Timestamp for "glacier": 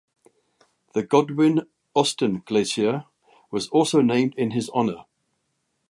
2.47-3.05